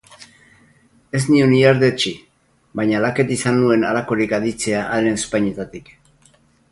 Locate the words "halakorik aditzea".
3.91-4.81